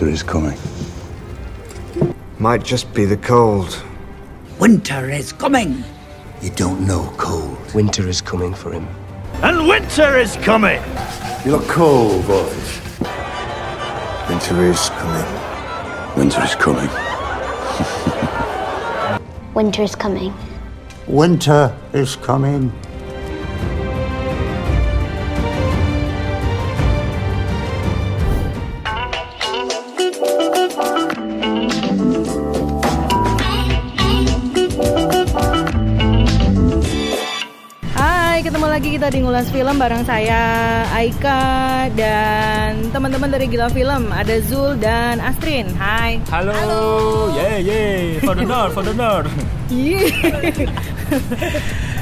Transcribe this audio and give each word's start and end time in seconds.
Winter 0.00 0.14
is 0.14 0.22
coming. 0.22 0.58
Might 2.38 2.64
just 2.64 2.94
be 2.94 3.04
the 3.04 3.18
cold. 3.18 3.84
Winter 4.58 5.10
is 5.10 5.30
coming. 5.30 5.84
You 6.40 6.48
don't 6.48 6.86
know 6.86 7.12
cold. 7.18 7.58
Winter 7.74 8.08
is 8.08 8.22
coming 8.22 8.54
for 8.54 8.72
him. 8.72 8.88
And 9.42 9.68
winter 9.68 10.16
is 10.16 10.36
coming. 10.36 10.80
You 11.44 11.50
look 11.50 11.68
cold, 11.68 12.26
boys. 12.26 12.80
Winter 14.26 14.64
is 14.64 14.88
coming. 14.88 16.16
Winter 16.16 16.44
is 16.44 16.54
coming. 16.54 16.90
Winter 19.52 19.82
is 19.82 19.94
coming. 19.94 20.32
Winter 21.08 21.76
is 21.92 22.16
coming. 22.16 22.72
Film 39.50 39.82
bareng 39.82 40.06
saya 40.06 40.38
Aika 40.94 41.90
dan 41.98 42.86
teman-teman 42.94 43.34
dari 43.34 43.50
Gila 43.50 43.66
Film 43.74 44.14
ada 44.14 44.38
Zul 44.46 44.78
dan 44.78 45.18
Astrin. 45.18 45.66
Hai. 45.74 46.22
Halo, 46.30 46.54
ye 47.34 47.58
ye, 47.58 47.82
for 48.22 48.38
the 48.38 48.46
north, 48.46 48.70
for 48.78 48.86
the 48.86 48.94
north. 48.94 49.26
Iya. 49.70 50.02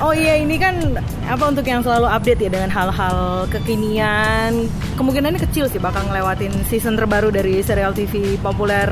oh 0.01 0.17
iya 0.17 0.41
ini 0.41 0.57
kan 0.57 0.97
apa 1.29 1.53
untuk 1.53 1.69
yang 1.69 1.85
selalu 1.85 2.09
update 2.09 2.41
ya 2.41 2.49
dengan 2.49 2.73
hal-hal 2.73 3.45
kekinian. 3.53 4.69
Kemungkinannya 4.97 5.37
kecil 5.37 5.69
sih 5.69 5.77
bakal 5.77 6.05
ngelewatin 6.09 6.53
season 6.69 6.97
terbaru 6.97 7.29
dari 7.29 7.61
serial 7.61 7.93
TV 7.93 8.41
populer 8.41 8.89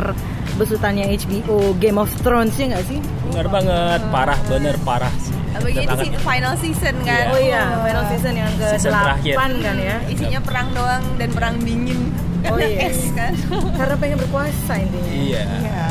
besutannya 0.61 1.09
HBO 1.09 1.73
Game 1.81 1.97
of 1.97 2.13
Thrones 2.21 2.53
ya 2.61 2.69
nggak 2.73 2.85
sih? 2.85 3.01
Bener 3.33 3.49
banget, 3.49 4.01
parah 4.13 4.41
bener 4.45 4.77
parah. 4.85 5.13
Begini 5.13 5.46
Bener 5.65 5.97
sih 5.97 6.11
banget. 6.11 6.23
final 6.23 6.55
season 6.59 6.95
kan. 7.03 7.25
Oh 7.33 7.41
iya, 7.41 7.63
final 7.81 8.05
season 8.11 8.35
yang 8.37 8.53
ke 8.57 8.69
Season 8.77 8.93
terakhir. 8.93 9.35
kan 9.39 9.77
ya. 9.79 9.97
Isinya 10.07 10.41
perang 10.43 10.69
doang 10.75 11.03
dan 11.17 11.29
perang 11.33 11.55
dingin. 11.63 12.01
Oh 12.47 12.55
Karena 12.55 12.69
iya. 12.69 12.89
es 12.93 13.01
kan. 13.13 13.33
Karena 13.75 13.95
pengen 13.99 14.17
berpuasa 14.21 14.73
intinya. 14.79 15.11
Iya, 15.11 15.43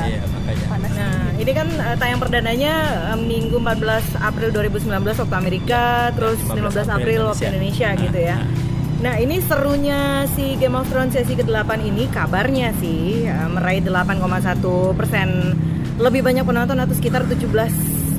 iya 0.07 0.21
makanya. 0.23 0.93
Nah, 0.95 1.27
ini 1.35 1.51
kan 1.51 1.67
eh, 1.67 1.95
tayang 1.99 2.19
perdananya 2.19 2.73
eh, 3.11 3.19
Minggu 3.19 3.59
14 3.59 4.15
April 4.17 4.49
2019 4.55 4.87
waktu 5.25 5.35
Amerika, 5.35 5.83
terus 6.15 6.39
15 6.39 6.55
15 6.55 6.87
April 6.87 6.95
April 6.95 7.21
waktu 7.27 7.43
Indonesia. 7.51 7.89
Indonesia 7.91 8.03
gitu 8.07 8.19
ya. 8.23 8.37
Nah, 8.95 9.19
ini 9.19 9.37
serunya 9.43 9.99
si 10.33 10.55
Game 10.55 10.73
of 10.73 10.87
Thrones 10.87 11.13
sesi 11.13 11.35
ke-8 11.35 11.67
ini 11.83 12.07
kabarnya 12.07 12.71
sih 12.79 13.27
eh, 13.27 13.47
meraih 13.51 13.83
8,1 13.83 14.63
persen 14.95 15.27
lebih 15.95 16.23
banyak 16.23 16.43
penonton 16.43 16.75
atau 16.75 16.95
sekitar 16.95 17.23
17 17.27 17.43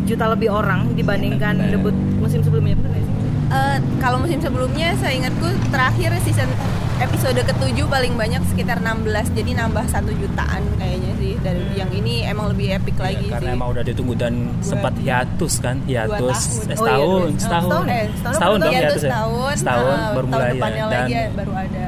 juta 0.06 0.24
lebih 0.28 0.48
orang 0.50 0.94
dibandingkan 0.94 1.54
Benar. 1.56 1.72
debut 1.72 1.94
musim 2.16 2.40
sebelumnya 2.40 2.74
benar 2.74 2.94
sih? 2.96 3.04
Eh, 3.48 3.78
kalau 3.96 4.18
musim 4.18 4.38
sebelumnya 4.38 4.90
saya 4.96 5.14
ingatku 5.14 5.44
terakhir 5.68 6.10
season 6.20 6.50
episode 6.96 7.36
ketujuh 7.38 7.86
paling 7.86 8.14
banyak 8.14 8.40
sekitar 8.46 8.80
16 8.80 9.04
jadi 9.30 9.52
nambah 9.56 9.84
satu 9.86 10.10
jutaan 10.12 10.64
kayaknya 10.74 11.12
sih 11.14 11.36
dan 11.38 11.54
yang 11.72 11.90
ini 11.92 12.24
emang 12.24 12.48
lebih 12.48 12.72
epic 12.72 12.96
lagi 12.96 13.20
Ya, 13.22 13.36
karena 13.36 13.46
sih. 13.46 13.54
emang 13.54 13.68
udah 13.70 13.84
ditunggu 13.84 14.14
dan 14.14 14.32
sempat 14.60 14.96
hiatus 14.96 15.60
kan, 15.60 15.76
hiatus 15.84 16.40
tahun. 16.56 16.64
eh, 16.64 16.72
Oh, 16.72 16.80
setahun, 16.80 17.20
iya, 17.20 17.28
dua- 17.28 17.36
setahun, 17.36 17.36
setahun 17.36 17.84
ya? 17.84 17.92
Eh, 17.92 18.06
Setahun 18.08 18.34
setahun 18.34 18.56
dong 18.58 18.72
hiatus 18.72 18.96
ya, 18.96 19.04
setahun, 19.04 19.54
setahun 19.54 19.86
nah, 19.92 20.08
baru 20.08 20.26
tahun 20.26 20.32
mulai 20.32 20.48
ya. 20.48 20.62
dan 20.86 21.04
lagi 21.04 21.14
baru 21.36 21.52
ada. 21.54 21.85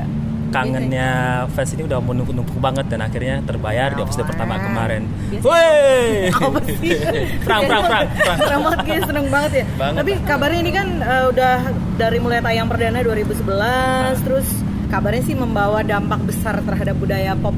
Kangennya 0.48 1.08
fans 1.52 1.70
ini 1.76 1.84
udah 1.84 1.98
menumpuk-numpuk 2.00 2.58
banget 2.58 2.86
dan 2.88 3.00
akhirnya 3.04 3.40
terbayar 3.44 3.92
di 3.92 4.00
episode 4.02 4.26
pertama 4.26 4.56
kemarin. 4.60 5.04
Woi, 5.44 6.32
perang, 7.44 7.62
perang, 7.68 7.82
perang, 7.84 8.06
perang. 8.24 8.38
Serem 8.38 8.60
banget 8.64 8.80
kayak 8.84 9.02
seneng 9.04 9.26
banget 9.28 9.52
ya. 9.52 9.64
Banget. 9.76 9.98
Tapi 10.02 10.12
kabarnya 10.24 10.60
ini 10.64 10.72
kan 10.72 10.88
eh, 11.00 11.24
udah 11.30 11.54
dari 12.00 12.18
mulai 12.18 12.40
tayang 12.40 12.66
perdana 12.66 12.98
2011 13.04 14.26
terus 14.26 14.46
kabarnya 14.88 15.22
sih 15.24 15.36
membawa 15.36 15.84
dampak 15.84 16.20
besar 16.24 16.58
terhadap 16.64 16.96
budaya 16.96 17.36
pop 17.36 17.54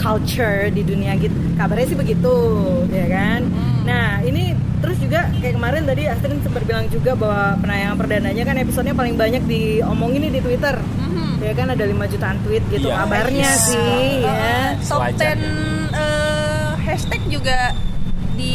culture 0.00 0.72
di 0.72 0.82
dunia 0.84 1.16
gitu. 1.20 1.36
Kabarnya 1.60 1.86
sih 1.92 1.98
begitu, 1.98 2.36
ya 2.88 3.06
kan? 3.12 3.40
Nah, 3.84 4.24
ini 4.24 4.56
terus 4.80 4.96
juga 4.96 5.28
kayak 5.28 5.60
kemarin 5.60 5.84
tadi 5.84 6.08
Astrid 6.08 6.40
sempat 6.40 6.64
bilang 6.64 6.88
juga 6.88 7.12
bahwa 7.12 7.60
penayangan 7.60 7.96
perdananya 8.00 8.42
kan 8.48 8.56
episodenya 8.56 8.96
paling 8.96 9.16
banyak 9.20 9.42
diomongin 9.44 10.24
nih 10.28 10.32
di 10.38 10.40
Twitter. 10.40 10.76
Ya 11.40 11.52
kan 11.52 11.66
ada 11.68 11.82
5 11.82 12.04
jutaan 12.06 12.36
tweet 12.40 12.64
gitu 12.68 12.86
Iya. 12.86 12.96
kabarnya 13.00 13.48
Yes. 13.48 13.64
sih 13.66 14.10
ya. 14.20 14.76
Top 14.80 15.00
Sewajarnya. 15.02 15.52
10 15.88 15.94
eh, 15.94 16.68
hashtag 16.82 17.22
juga 17.26 17.58
di 18.32 18.52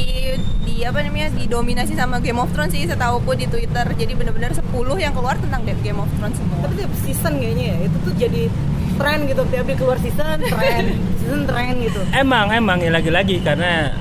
di 0.62 0.82
apa 0.82 1.00
namanya 1.00 1.30
didominasi 1.32 1.94
sama 1.94 2.18
Game 2.18 2.38
of 2.38 2.50
Thrones 2.50 2.72
sih 2.72 2.84
setauku 2.84 3.32
di 3.34 3.46
Twitter. 3.46 3.86
Jadi 3.88 4.14
benar-benar 4.14 4.52
10 4.52 4.64
yang 4.96 5.12
keluar 5.12 5.36
tentang 5.36 5.62
Game 5.64 5.98
of 5.98 6.10
Thrones 6.14 6.36
semua. 6.36 6.58
tapi 6.60 6.74
tiap 6.78 6.94
season 7.00 7.34
kayaknya 7.36 7.66
ya 7.68 7.78
itu 7.86 7.98
tuh 8.02 8.14
jadi 8.16 8.44
tren 8.96 9.20
gitu 9.24 9.42
tiap 9.46 9.66
di 9.66 9.76
keluar 9.76 9.98
season 10.00 10.38
tren 10.42 10.84
season 11.20 11.42
tren 11.44 11.74
gitu 11.78 12.00
Emang, 12.12 12.48
emang 12.50 12.80
ya 12.80 12.90
lagi-lagi 12.90 13.38
karena 13.40 13.92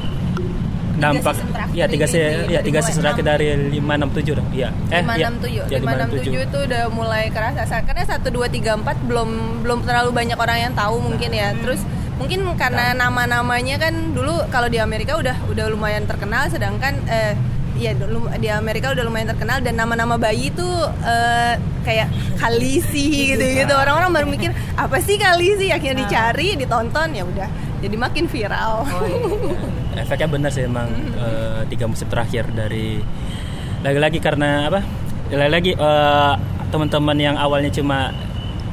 dampak 0.94 1.34
season 1.74 1.82
terakhir 1.82 1.82
ya 1.82 1.86
tiga 1.90 2.06
sih, 2.06 2.22
ya 2.54 2.60
tiga 2.62 2.80
terakhir 2.80 3.24
enam. 3.24 3.32
dari 3.34 3.46
lima 3.74 3.92
enam 3.98 4.10
tujuh 4.14 4.32
dong 4.38 4.48
iya. 4.54 4.68
Eh 4.94 5.02
iya. 5.02 5.28
567 5.30 5.72
Ya, 5.74 5.78
567 5.82 6.46
itu 6.46 6.58
udah 6.70 6.82
mulai 6.94 7.24
kerasa. 7.34 7.82
Karena 7.82 8.04
1 8.06 8.22
2 8.30 8.46
3 8.46 8.78
4 8.86 9.08
belum 9.10 9.30
belum 9.66 9.78
terlalu 9.82 10.10
banyak 10.14 10.38
orang 10.38 10.58
yang 10.70 10.72
tahu 10.76 10.96
mungkin 11.02 11.30
ya. 11.34 11.50
Terus 11.58 11.82
mungkin 12.14 12.46
karena 12.54 12.94
nama-namanya 12.94 13.76
kan 13.82 14.14
dulu 14.14 14.46
kalau 14.54 14.70
di 14.70 14.78
Amerika 14.78 15.18
udah 15.18 15.34
udah 15.50 15.64
lumayan 15.66 16.06
terkenal 16.06 16.46
sedangkan 16.46 16.94
eh 17.10 17.34
ya 17.74 17.90
dulu 17.90 18.30
di 18.38 18.46
Amerika 18.46 18.94
udah 18.94 19.02
lumayan 19.02 19.34
terkenal 19.34 19.58
dan 19.58 19.74
nama-nama 19.74 20.14
bayi 20.14 20.54
tuh 20.54 20.70
eh, 21.02 21.58
kayak 21.82 22.06
Khaleesi 22.38 23.06
gitu 23.34 23.42
gitu. 23.42 23.74
Orang-orang 23.74 24.14
baru 24.14 24.26
mikir 24.30 24.54
apa 24.78 25.02
sih 25.02 25.18
Khaleesi? 25.18 25.74
Akhirnya 25.74 26.06
dicari 26.06 26.54
ditonton 26.54 27.08
ya 27.18 27.26
udah 27.26 27.48
jadi 27.82 27.96
makin 28.00 28.24
viral 28.30 28.88
efeknya 29.98 30.28
benar 30.30 30.50
sih 30.50 30.66
emang 30.66 30.88
eh, 31.14 31.62
tiga 31.70 31.86
musim 31.86 32.06
terakhir 32.10 32.50
dari 32.50 32.98
lagi-lagi 33.84 34.18
karena 34.18 34.68
apa? 34.72 34.80
Lagi-lagi 35.30 35.72
eh, 35.76 36.34
teman-teman 36.72 37.16
yang 37.18 37.36
awalnya 37.38 37.70
cuma 37.70 38.10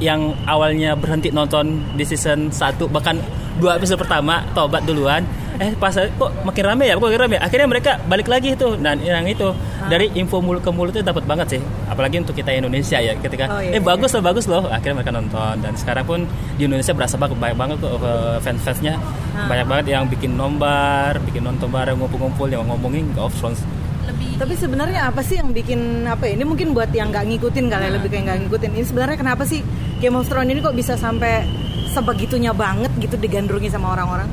yang 0.02 0.34
awalnya 0.50 0.98
berhenti 0.98 1.30
nonton 1.30 1.94
di 1.94 2.02
season 2.02 2.50
1 2.50 2.90
bahkan 2.90 3.14
dua 3.62 3.78
episode 3.78 4.02
pertama 4.02 4.42
tobat 4.50 4.82
duluan 4.82 5.22
eh 5.62 5.72
pas 5.78 5.94
kok 5.94 6.30
makin 6.42 6.64
rame 6.66 6.84
ya? 6.90 6.98
Kok 6.98 7.04
makin 7.06 7.20
rame? 7.22 7.36
Akhirnya 7.38 7.68
mereka 7.70 8.02
balik 8.10 8.26
lagi 8.26 8.58
itu. 8.58 8.74
Dan 8.82 8.98
yang 8.98 9.22
itu 9.30 9.54
dari 9.86 10.10
info 10.18 10.42
mulut 10.42 10.60
ke 10.66 10.70
mulut 10.74 10.90
itu 10.90 11.06
dapat 11.06 11.22
banget 11.22 11.58
sih. 11.58 11.60
Apalagi 11.86 12.18
untuk 12.18 12.34
kita 12.34 12.50
Indonesia 12.50 12.98
ya 12.98 13.14
ketika 13.14 13.44
Oh, 13.52 13.60
iya, 13.62 13.78
eh 13.78 13.82
bagus 13.82 14.10
loh 14.10 14.22
bagus 14.26 14.50
loh. 14.50 14.66
Akhirnya 14.66 14.98
mereka 14.98 15.14
nonton. 15.14 15.54
Dan 15.62 15.78
sekarang 15.78 16.04
pun 16.04 16.20
di 16.58 16.66
Indonesia 16.66 16.90
berasa 16.90 17.14
banget 17.14 17.38
banyak 17.38 17.56
banget 17.58 17.76
kok 17.78 17.92
eh, 18.02 18.38
fans-fansnya. 18.42 18.94
Banyak 19.32 19.66
banget 19.70 19.86
yang 19.94 20.04
bikin 20.10 20.34
nombar 20.34 21.22
bikin 21.22 21.46
nonton 21.46 21.70
bareng 21.70 21.96
ngumpul-ngumpul 21.96 22.50
yang 22.50 22.66
ngomongin 22.66 23.06
Game 23.14 23.22
of 23.22 23.34
Thrones 23.38 23.62
lebih 24.02 24.34
tapi 24.34 24.58
sebenarnya 24.58 25.14
apa 25.14 25.22
sih 25.22 25.38
yang 25.38 25.54
bikin 25.54 26.10
apa 26.10 26.26
ya 26.26 26.34
ini 26.34 26.42
mungkin 26.42 26.74
buat 26.74 26.90
yang 26.90 27.14
nggak 27.14 27.22
ngikutin 27.22 27.70
kali 27.70 27.86
ya, 27.86 27.90
lebih 27.94 28.08
kayak 28.10 28.24
nggak 28.26 28.38
ngikutin. 28.42 28.70
Ini 28.74 28.84
sebenarnya 28.90 29.14
kenapa 29.14 29.46
sih 29.46 29.62
Game 30.02 30.18
of 30.18 30.26
Thrones 30.26 30.50
ini 30.50 30.58
kok 30.58 30.74
bisa 30.74 30.98
sampai 30.98 31.46
sebegitunya 31.92 32.50
banget 32.56 32.90
gitu 32.98 33.14
digandrungi 33.20 33.68
sama 33.68 33.92
orang-orang 33.94 34.26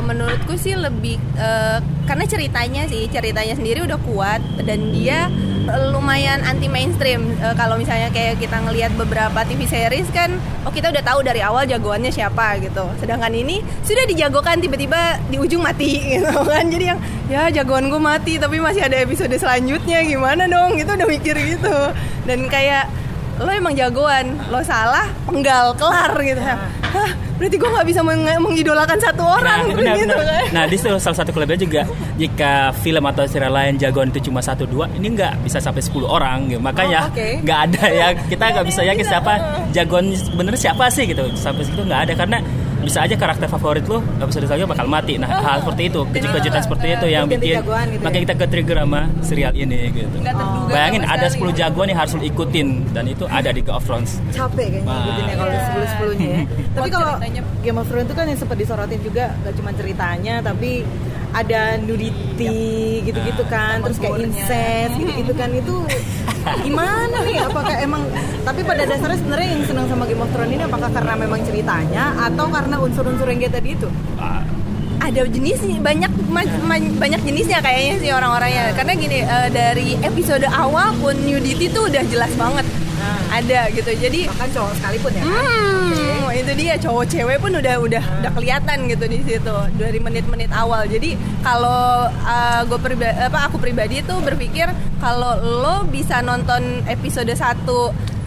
Kalau 0.00 0.16
menurutku 0.16 0.56
sih 0.56 0.72
lebih 0.72 1.20
eh, 1.36 1.76
karena 2.08 2.24
ceritanya 2.24 2.88
sih 2.88 3.04
ceritanya 3.12 3.52
sendiri 3.52 3.84
udah 3.84 4.00
kuat 4.08 4.40
dan 4.64 4.96
dia 4.96 5.28
lumayan 5.92 6.40
anti 6.40 6.72
mainstream. 6.72 7.36
Eh, 7.36 7.52
kalau 7.52 7.76
misalnya 7.76 8.08
kayak 8.08 8.40
kita 8.40 8.64
ngelihat 8.64 8.96
beberapa 8.96 9.44
TV 9.44 9.68
series 9.68 10.08
kan, 10.08 10.40
oh 10.64 10.72
kita 10.72 10.88
udah 10.88 11.04
tahu 11.04 11.20
dari 11.20 11.44
awal 11.44 11.68
jagoannya 11.68 12.08
siapa 12.08 12.56
gitu. 12.64 12.88
Sedangkan 12.96 13.28
ini 13.28 13.60
sudah 13.84 14.08
dijagokan 14.08 14.64
tiba-tiba 14.64 15.20
di 15.28 15.36
ujung 15.36 15.60
mati 15.60 16.00
gitu 16.16 16.32
kan. 16.32 16.64
Jadi 16.72 16.84
yang 16.96 16.98
ya 17.28 17.52
jagoan 17.60 17.92
gue 17.92 18.00
mati 18.00 18.40
tapi 18.40 18.56
masih 18.56 18.80
ada 18.80 19.04
episode 19.04 19.36
selanjutnya 19.36 20.00
gimana 20.00 20.48
dong? 20.48 20.80
Gitu 20.80 20.96
udah 20.96 21.08
mikir 21.12 21.36
gitu. 21.36 21.76
Dan 22.24 22.48
kayak 22.48 22.88
lo 23.36 23.52
emang 23.52 23.76
jagoan, 23.76 24.32
lo 24.48 24.64
salah, 24.64 25.12
penggal, 25.28 25.76
kelar 25.76 26.16
gitu. 26.24 26.40
Hah, 26.90 27.10
berarti 27.36 27.54
gue 27.54 27.70
nggak 27.70 27.86
bisa 27.86 28.00
meng- 28.00 28.40
mengidolakan 28.40 28.98
satu 28.98 29.22
orang 29.22 29.62
Nah, 29.64 29.72
benar, 29.72 29.94
gitu 29.94 30.10
benar. 30.10 30.26
kan? 30.26 30.44
Nah, 30.50 30.64
di 30.66 30.76
salah 30.76 30.98
satu 30.98 31.30
kelebihan 31.30 31.60
juga 31.60 31.82
jika 32.16 32.52
film 32.76 33.04
atau 33.04 33.24
serial 33.24 33.50
lain 33.50 33.74
jagoan 33.76 34.10
itu 34.10 34.26
cuma 34.26 34.38
satu 34.38 34.64
dua, 34.64 34.90
ini 34.92 35.14
nggak 35.14 35.40
bisa 35.40 35.56
sampai 35.56 35.80
10 35.80 36.04
orang, 36.04 36.46
gitu. 36.48 36.58
makanya 36.58 37.06
Oh, 37.06 37.14
nggak 37.14 37.58
ada 37.64 37.84
ya 37.88 38.06
kita 38.26 38.44
nggak 38.50 38.66
bisa 38.66 38.80
yakin 38.82 39.04
siapa 39.04 39.32
jagoan 39.70 40.06
bener 40.32 40.54
siapa 40.54 40.84
sih 40.88 41.06
gitu 41.06 41.30
sampai 41.34 41.62
situ 41.62 41.80
nggak 41.80 42.00
ada 42.04 42.12
karena 42.14 42.38
bisa 42.80 43.04
aja 43.04 43.14
karakter 43.14 43.46
favorit 43.46 43.84
lo 43.84 44.00
episode 44.18 44.44
selanjutnya 44.44 44.72
bakal 44.72 44.86
mati. 44.86 45.14
Nah, 45.16 45.28
hal 45.28 45.60
seperti 45.60 45.82
itu, 45.88 46.00
kejutan 46.08 46.62
seperti 46.62 46.86
itu 46.90 47.06
yang 47.06 47.24
bikin 47.28 47.60
gitu 47.60 48.00
makanya 48.00 48.16
ya? 48.16 48.24
kita 48.24 48.34
ke 48.34 48.46
trigger 48.48 48.76
sama 48.80 49.00
serial 49.20 49.52
ini 49.52 49.78
gitu. 49.90 50.16
Terduga 50.16 50.68
Bayangin 50.68 51.02
ada 51.04 51.26
sekali. 51.26 51.52
10 51.52 51.60
jagoan 51.60 51.86
yang 51.88 51.98
harus 51.98 52.12
lo 52.14 52.22
ikutin 52.22 52.68
dan 52.90 53.04
itu 53.04 53.24
ada 53.26 53.50
di 53.50 53.60
Game 53.60 53.74
of 53.74 53.84
Thrones. 53.84 54.10
capek 54.30 54.66
kayaknya 54.70 54.80
Wah. 54.82 54.96
ngikutinnya 54.96 55.34
kalau 55.36 55.50
Iya. 55.50 55.62
sepuluh 55.66 55.88
sepuluhnya 55.88 56.28
ya. 56.28 56.40
tapi 56.76 56.88
kalau 56.88 57.10
ceritanya. 57.12 57.42
Game 57.60 57.76
of 57.76 57.86
Thrones 57.86 58.06
itu 58.06 58.14
kan 58.14 58.24
yang 58.24 58.38
sempat 58.38 58.56
disorotin 58.56 59.00
juga 59.00 59.24
gak 59.38 59.54
cuma 59.54 59.70
ceritanya 59.72 60.34
tapi 60.40 60.70
ada 61.30 61.78
nudity 61.78 62.58
gitu-gitu 63.06 63.42
kan 63.46 63.78
terus 63.80 63.98
kayak 63.98 64.18
incest 64.26 64.92
gitu-gitu 64.98 65.32
kan 65.38 65.50
itu 65.54 65.74
gimana 66.64 67.16
nih? 67.22 67.38
Apakah 67.44 67.76
emang 67.78 68.02
tapi 68.42 68.64
pada 68.64 68.82
dasarnya 68.88 69.18
sebenarnya 69.20 69.48
yang 69.54 69.62
senang 69.68 69.86
sama 69.86 70.04
Game 70.08 70.22
of 70.24 70.30
Thrones 70.32 70.50
ini 70.50 70.64
apakah 70.64 70.90
karena 70.90 71.14
memang 71.14 71.40
ceritanya 71.44 72.04
atau 72.18 72.46
karena 72.48 72.76
unsur-unsur 72.80 73.26
yang 73.28 73.40
kayak 73.44 73.54
tadi 73.60 73.76
itu? 73.76 73.88
Ah, 74.16 74.42
ada 75.00 75.22
jenis 75.24 75.60
banyak 75.80 76.12
ma- 76.28 76.60
ma- 76.66 76.96
banyak 76.98 77.20
jenisnya 77.24 77.60
kayaknya 77.60 77.94
sih 78.00 78.10
orang-orangnya. 78.10 78.72
Karena 78.74 78.92
gini 78.96 79.18
eh, 79.22 79.48
dari 79.52 79.88
episode 80.00 80.44
awal 80.50 80.92
pun 80.98 81.14
nudity 81.14 81.70
tuh 81.70 81.86
udah 81.88 82.02
jelas 82.08 82.32
banget 82.34 82.66
ada 83.30 83.60
gitu 83.70 83.90
jadi 83.92 84.26
bahkan 84.26 84.48
cowok 84.50 84.72
sekalipun 84.74 85.12
ya 85.12 85.22
kan? 85.22 85.44
Hmm, 85.90 86.30
itu 86.32 86.52
dia 86.54 86.74
cowok 86.76 87.04
cewek 87.06 87.36
pun 87.38 87.52
udah 87.52 87.74
udah 87.76 88.04
udah 88.20 88.30
kelihatan 88.32 88.76
gitu 88.86 89.04
di 89.06 89.18
situ 89.20 89.56
dari 89.74 89.98
menit-menit 89.98 90.50
awal. 90.50 90.84
Jadi 90.84 91.14
kalau 91.40 92.06
gue 92.64 92.78
pribadi 92.78 93.14
apa 93.16 93.38
aku 93.44 93.56
pribadi 93.56 93.94
itu 93.98 94.14
berpikir 94.16 94.70
kalau 94.98 95.34
lo 95.36 95.76
bisa 95.84 96.20
nonton 96.20 96.62
episode 96.86 97.30
1 97.30 97.66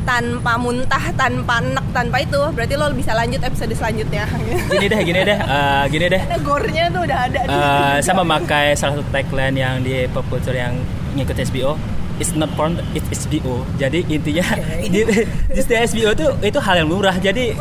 tanpa 0.04 0.60
muntah, 0.60 1.16
tanpa 1.16 1.64
nek, 1.64 1.80
tanpa 1.94 2.19
itu 2.19 2.36
berarti 2.52 2.76
lo 2.76 2.92
bisa 2.92 3.16
lanjut 3.16 3.40
episode 3.40 3.72
selanjutnya. 3.72 4.28
gini 4.74 4.86
deh, 4.86 5.00
gini 5.02 5.22
deh, 5.24 5.38
eh, 5.40 5.84
gini 5.88 6.06
deh. 6.10 6.19
Karena 6.19 6.40
gore-nya 6.44 6.84
tuh 6.92 7.02
udah 7.08 7.18
ada. 7.24 7.40
di- 7.40 7.56
Eh, 7.56 7.96
saya 8.04 8.16
memakai 8.18 8.76
salah 8.76 9.00
satu 9.00 9.08
tagline 9.10 9.56
yang 9.56 9.80
di 9.80 10.04
pop 10.12 10.28
culture 10.28 10.52
yang 10.54 10.76
ngikut 11.16 11.40
HBO 11.48 11.80
It's 12.21 12.31
not 12.38 12.54
porn, 12.54 12.77
it's 12.94 13.10
HBO. 13.10 13.65
Jadi 13.81 14.06
intinya 14.06 14.45
di, 14.94 15.01
di 15.01 15.60
setiap 15.60 15.89
HBO 15.89 16.13
itu 16.13 16.27
itu 16.45 16.60
hal 16.62 16.75
yang 16.86 16.89
murah. 16.89 17.15
Jadi 17.18 17.57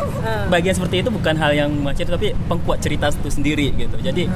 bagian 0.52 0.76
seperti 0.76 1.00
itu 1.00 1.08
bukan 1.08 1.34
hal 1.40 1.56
yang 1.56 1.70
macet 1.80 2.08
tapi 2.08 2.36
pengkuat 2.46 2.84
cerita 2.84 3.08
itu 3.08 3.30
sendiri 3.32 3.72
gitu. 3.74 3.96
Jadi 4.00 4.28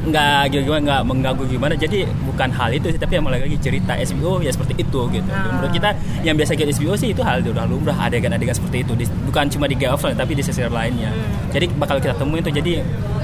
nggak 0.00 0.56
gimana 0.64 0.80
nggak 0.80 1.02
mengganggu 1.04 1.44
gimana. 1.44 1.74
Jadi 1.76 2.08
bukan 2.24 2.48
hal 2.48 2.70
itu 2.72 2.88
sih 2.88 3.00
tapi 3.00 3.20
yang 3.20 3.28
lagi 3.28 3.58
cerita 3.60 3.92
HBO 3.92 4.40
ya 4.40 4.48
seperti 4.48 4.80
itu 4.80 5.00
gitu. 5.12 5.28
Dan 5.28 5.50
Menurut 5.60 5.72
kita 5.76 5.90
yang 6.24 6.34
biasa 6.40 6.56
kita 6.56 6.72
HBO 6.72 6.94
sih 6.96 7.12
itu 7.12 7.20
hal 7.20 7.44
udah 7.44 7.64
lumrah 7.68 7.96
adegan-adegan 8.08 8.56
seperti 8.56 8.82
itu. 8.84 8.92
Di- 8.96 9.12
bukan 9.28 9.52
cuma 9.52 9.68
di 9.68 9.76
Game 9.76 9.92
of 9.92 10.00
Thrones 10.00 10.16
tapi 10.16 10.32
di 10.32 10.42
sisi 10.44 10.64
lainnya. 10.64 11.12
Jadi 11.52 11.68
bakal 11.76 12.00
kita 12.00 12.16
temuin 12.16 12.40
tuh 12.40 12.54
jadi 12.54 12.80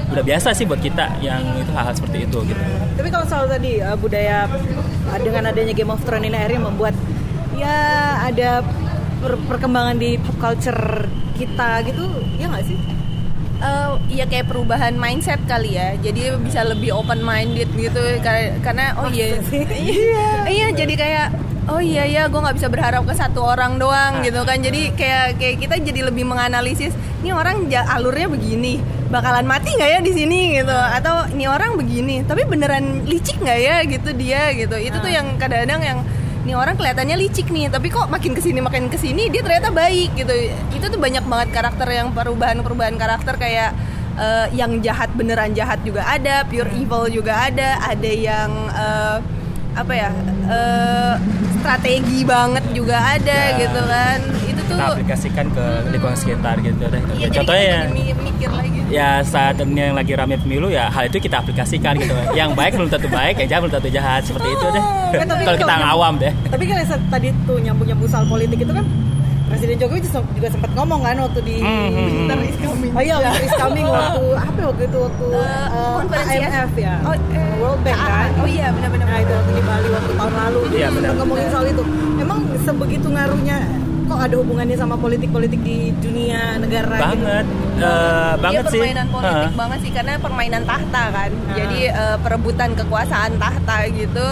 udah 0.07 0.23
biasa 0.23 0.55
sih 0.55 0.63
buat 0.63 0.79
kita 0.79 1.19
yang 1.19 1.41
itu 1.59 1.71
hal-hal 1.73 1.91
seperti 1.97 2.29
itu 2.29 2.37
gitu. 2.47 2.61
Tapi 2.95 3.09
kalau 3.11 3.25
soal 3.27 3.45
tadi 3.49 3.81
uh, 3.83 3.97
budaya 3.99 4.47
uh, 5.11 5.19
dengan 5.19 5.51
adanya 5.51 5.73
Game 5.75 5.91
of 5.91 5.99
Thrones 6.05 6.29
ini 6.29 6.37
akhirnya 6.37 6.61
membuat 6.63 6.95
ya 7.57 7.77
ada 8.21 8.61
per- 9.19 9.41
perkembangan 9.49 9.97
di 9.97 10.15
pop 10.21 10.37
culture 10.37 11.09
kita 11.35 11.85
gitu, 11.85 12.05
ya 12.37 12.49
nggak 12.49 12.65
sih? 12.65 12.77
Eh, 13.57 13.91
iya 14.13 14.25
kayak 14.29 14.53
perubahan 14.53 14.93
mindset 14.93 15.41
kali 15.49 15.81
ya. 15.81 15.97
Jadi 15.97 16.29
bisa 16.37 16.61
lebih 16.61 16.93
open 16.93 17.25
minded 17.25 17.69
gitu. 17.73 18.01
Karena 18.21 18.53
karena 18.61 18.85
oh 19.01 19.09
iya. 19.15 19.41
Iya. 19.49 20.29
Iya. 20.45 20.67
Jadi 20.77 20.93
kayak 20.93 21.27
oh 21.67 21.83
iya 21.83 22.07
ya 22.07 22.21
gue 22.31 22.39
nggak 22.39 22.55
bisa 22.55 22.69
berharap 22.71 23.03
ke 23.03 23.13
satu 23.17 23.41
orang 23.41 23.81
doang 23.81 24.21
gitu 24.21 24.45
kan. 24.45 24.61
Jadi 24.61 24.93
kayak 24.93 25.41
kayak 25.41 25.55
kita 25.57 25.75
jadi 25.81 26.01
lebih 26.05 26.29
menganalisis 26.29 26.93
ini 27.25 27.33
orang 27.33 27.65
alurnya 27.73 28.29
begini 28.29 28.77
bakalan 29.09 29.49
mati 29.49 29.73
nggak 29.73 29.89
ya 29.89 29.99
di 30.05 30.11
sini 30.13 30.61
gitu? 30.61 30.77
Atau 30.77 31.25
ini 31.33 31.49
orang 31.49 31.73
begini 31.81 32.21
tapi 32.29 32.45
beneran 32.45 33.09
licik 33.09 33.41
nggak 33.41 33.59
ya 33.59 33.75
gitu 33.89 34.09
dia 34.13 34.53
gitu. 34.53 34.77
Itu 34.77 35.01
tuh 35.01 35.09
yang 35.09 35.33
kadang-kadang 35.41 35.81
yang 35.81 35.99
ini 36.43 36.53
orang 36.53 36.75
kelihatannya 36.77 37.17
licik 37.17 37.49
nih 37.49 37.71
tapi 37.71 37.89
kok 37.89 38.07
makin 38.11 38.35
ke 38.37 38.41
sini 38.41 38.59
makin 38.61 38.87
ke 38.91 38.97
sini 38.99 39.31
dia 39.31 39.41
ternyata 39.41 39.73
baik 39.73 40.13
gitu 40.15 40.33
itu 40.75 40.85
tuh 40.85 40.99
banyak 40.99 41.23
banget 41.25 41.49
karakter 41.55 41.87
yang 41.89 42.13
perubahan-perubahan 42.13 42.95
karakter 42.95 43.35
kayak 43.39 43.71
eh, 44.19 44.47
yang 44.53 44.77
jahat 44.81 45.09
beneran 45.17 45.53
jahat 45.57 45.81
juga 45.81 46.05
ada 46.05 46.45
pure 46.45 46.69
evil 46.73 47.07
juga 47.09 47.49
ada 47.49 47.81
ada 47.81 48.11
yang 48.11 48.51
eh, 48.71 49.17
apa 49.77 49.93
ya 49.93 50.11
eh, 50.49 51.13
strategi 51.61 52.25
banget 52.25 52.65
juga 52.73 52.97
ada 53.17 53.39
Ya. 53.53 53.57
gitu 53.61 53.81
kan 53.85 54.19
itu 54.67 54.73
kita 54.73 54.85
aplikasikan 54.89 55.45
ke 55.49 55.65
lingkungan 55.87 56.17
sekitar 56.17 56.55
gitu 56.59 56.83
deh. 56.85 57.01
iya, 57.13 57.25
jadi 57.25 57.35
Contohnya 57.37 57.63
ya, 57.63 57.79
mikir 58.13 58.49
lagi 58.51 58.79
ya 58.87 59.09
saat 59.21 59.55
ini 59.59 59.79
yang 59.81 59.95
lagi 59.95 60.11
rame 60.13 60.35
pemilu 60.37 60.67
ya 60.67 60.87
hal 60.87 61.07
itu 61.07 61.17
kita 61.17 61.39
aplikasikan 61.39 61.95
gitu. 61.95 62.11
yang 62.39 62.51
baik 62.51 62.75
belum 62.75 62.87
tentu 62.87 63.07
baik, 63.07 63.35
yang 63.37 63.47
jahat 63.47 63.61
belum 63.63 63.73
tentu 63.73 63.89
jahat 63.89 64.21
seperti 64.23 64.47
itu 64.49 64.65
deh. 64.69 64.83
Eh, 65.13 65.23
tapi 65.23 65.43
Kalau 65.43 65.57
kita 65.57 65.75
ngawam 65.77 66.13
deh. 66.17 66.33
Tapi 66.45 66.63
kan 66.65 66.75
tadi 67.07 67.27
tuh 67.43 67.57
nyambung-nyambung 67.57 68.07
soal 68.07 68.25
politik 68.25 68.59
itu 68.59 68.71
kan 68.71 68.83
Presiden 69.47 69.79
Jokowi 69.79 70.03
juga 70.35 70.51
sempat 70.51 70.71
ngomong 70.75 70.99
kan 71.01 71.15
waktu 71.17 71.39
di 71.39 71.63
Hmm, 71.63 71.87
hmm, 71.87 71.95
hmm. 71.95 72.07
Winter 72.27 72.39
is 72.43 72.57
coming. 72.59 72.91
Oh 72.91 72.99
iya, 72.99 73.15
Winter 73.15 73.43
is 73.47 73.55
coming 73.63 73.85
waktu 73.87 74.23
apa 74.35 74.59
waktu 74.67 74.83
itu 74.83 74.99
waktu 74.99 75.25
Eh, 75.31 75.39
eh, 75.39 75.91
konferensi 75.95 76.35
ya? 76.35 76.47
IMF 76.51 76.73
ya. 76.75 76.93
Oh, 77.01 77.15
eh, 77.15 77.51
World 77.57 77.79
Bank 77.79 77.95
kan. 77.97 78.29
oh 78.37 78.47
iya 78.47 78.67
benar-benar 78.75 79.07
Nah 79.07 79.19
itu 79.23 79.31
waktu 79.31 79.51
di 79.55 79.63
Bali 79.63 79.87
waktu 79.89 80.11
tahun 80.13 80.33
lalu 80.35 80.59
Iya, 80.75 80.87
benar. 80.91 81.11
ngomongin 81.15 81.47
soal 81.47 81.65
itu. 81.65 81.83
Emang 82.17 82.39
sebegitu 82.59 83.07
ngaruhnya 83.07 83.57
kok 84.07 84.17
ada 84.17 84.35
hubungannya 84.39 84.73
sama 84.73 84.95
politik-politik 84.95 85.59
di 85.61 85.91
dunia 85.99 86.55
negara 86.57 86.95
Banget, 87.11 87.45
gitu? 87.45 87.83
eh, 87.83 88.33
banget 88.39 88.63
Iya 88.63 88.71
sih. 88.71 88.79
permainan 88.81 89.07
politik 89.11 89.51
Hah. 89.51 89.59
banget 89.59 89.79
sih 89.83 89.91
karena 89.91 90.11
permainan 90.17 90.63
tahta 90.63 91.03
kan. 91.11 91.31
Jadi 91.53 91.79
eh, 91.85 92.17
perebutan 92.23 92.69
kekuasaan 92.73 93.31
tahta 93.35 93.75
gitu. 93.91 94.27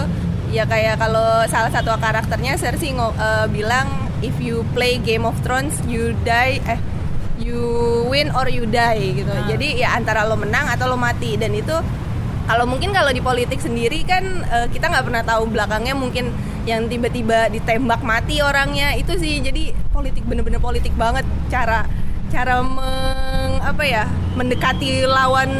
Ya 0.50 0.64
kayak 0.64 0.96
kalau 0.96 1.44
salah 1.46 1.68
satu 1.68 1.92
karakternya 1.96 2.56
Cersei 2.56 2.96
eh, 2.96 3.46
bilang 3.52 3.86
if 4.24 4.34
you 4.40 4.64
play 4.72 4.96
Game 4.98 5.22
of 5.22 5.36
Thrones 5.44 5.76
you 5.84 6.16
die 6.24 6.56
eh 6.64 6.80
you 7.36 7.60
win 8.08 8.32
or 8.32 8.48
you 8.48 8.64
die 8.64 9.12
gitu. 9.12 9.28
Jadi 9.44 9.76
ya 9.76 9.92
antara 9.92 10.24
lo 10.24 10.34
menang 10.34 10.72
atau 10.72 10.88
lo 10.88 10.96
mati 10.96 11.36
dan 11.36 11.52
itu 11.52 11.76
kalau 12.46 12.64
mungkin 12.64 12.94
kalau 12.94 13.10
di 13.10 13.18
politik 13.18 13.58
sendiri 13.58 14.06
kan 14.06 14.22
eh, 14.46 14.66
kita 14.70 14.86
nggak 14.86 15.04
pernah 15.10 15.22
tahu 15.26 15.50
belakangnya 15.50 15.98
mungkin 15.98 16.30
yang 16.66 16.86
tiba-tiba 16.86 17.50
ditembak 17.50 18.02
mati 18.06 18.38
orangnya. 18.42 18.94
Itu 18.94 19.18
sih 19.18 19.42
jadi 19.42 19.74
politik 19.90 20.22
bener-bener 20.26 20.62
politik 20.62 20.94
banget. 20.94 21.26
Cara 21.50 21.86
cara 22.30 22.62
meng 22.62 23.62
apa 23.62 23.82
ya 23.86 24.04
mendekati 24.34 25.06
lawan 25.06 25.50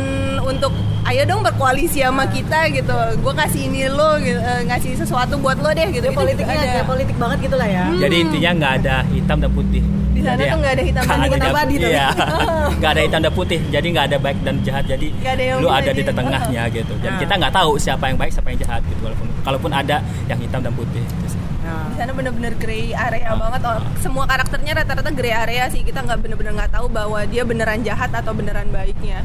untuk 0.43 0.75
ayo 1.07 1.23
dong 1.25 1.39
berkoalisi 1.41 2.01
sama 2.01 2.27
kita 2.27 2.67
gitu 2.69 2.91
gue 3.17 3.35
kasih 3.37 3.63
ini 3.65 3.87
lo 3.89 4.19
gitu, 4.19 4.37
eh, 4.37 4.63
ngasih 4.65 4.93
sesuatu 4.97 5.39
buat 5.39 5.55
lo 5.57 5.71
deh 5.71 5.87
gitu 5.89 6.03
Itu 6.05 6.15
politiknya 6.15 6.57
ada. 6.57 6.83
politik 6.83 7.15
banget 7.17 7.39
gitu 7.41 7.57
lah 7.57 7.69
ya. 7.69 7.85
Jadi 7.97 8.17
intinya 8.21 8.51
nggak 8.53 8.73
ada 8.77 8.97
hitam 9.09 9.39
dan 9.39 9.51
putih. 9.51 9.83
Di 10.11 10.21
sana 10.21 10.35
Jadi 10.35 10.45
tuh 10.49 10.59
nggak 10.59 10.73
ada 10.73 10.83
hitam 10.83 11.03
dan 11.03 11.13
nggak 11.13 11.29
putih. 11.29 11.39
ada- 11.39 11.55
Abadi 11.55 11.75
tuh. 11.77 11.89
Iya, 11.89 12.07
nggak 12.79 12.91
ada 12.91 13.03
hitam 13.03 13.21
dan 13.21 13.33
putih. 13.33 13.59
Jadi 13.69 13.87
nggak 13.89 14.05
ada 14.05 14.19
baik 14.19 14.39
dan 14.43 14.55
jahat. 14.61 14.85
Jadi 14.85 15.07
ada 15.23 15.43
yang 15.45 15.59
lu 15.61 15.69
ada 15.69 15.91
di 15.91 16.03
di- 16.03 16.11
tengahnya 16.11 16.63
gitu. 16.71 16.95
Dan 16.99 17.11
Ah. 17.13 17.19
kita 17.19 17.33
nggak 17.37 17.53
tahu 17.55 17.71
siapa 17.77 18.05
yang 18.05 18.19
baik, 18.19 18.33
siapa 18.33 18.49
yang 18.49 18.61
jahat 18.61 18.83
gitu. 18.85 19.01
Walaupun 19.01 19.27
kalaupun 19.41 19.71
ada 19.73 19.97
yang 20.27 20.39
hitam 20.39 20.61
dan 20.61 20.73
putih. 20.73 21.05
Gitu. 21.05 21.39
Nah, 21.63 21.83
di 21.85 21.95
sana 21.97 22.11
bener-bener 22.13 22.53
gray 22.57 22.91
area 22.91 23.27
Ah. 23.27 23.35
banget 23.37 23.61
oh, 23.65 23.79
semua 24.01 24.25
karakternya 24.25 24.73
rata-rata 24.77 25.11
gray 25.11 25.31
area 25.33 25.67
sih 25.67 25.83
kita 25.83 25.99
nggak 26.01 26.19
bener-bener 26.21 26.53
nggak 26.57 26.73
tahu 26.73 26.87
bahwa 26.89 27.23
dia 27.25 27.43
beneran 27.43 27.79
jahat 27.81 28.11
atau 28.11 28.31
beneran 28.33 28.71
baiknya 28.71 29.23